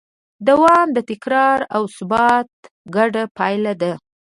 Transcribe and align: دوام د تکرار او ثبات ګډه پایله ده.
دوام 0.47 0.87
د 0.93 0.97
تکرار 1.09 1.59
او 1.75 1.83
ثبات 1.97 2.49
ګډه 2.95 3.23
پایله 3.37 3.73
ده. 3.81 3.93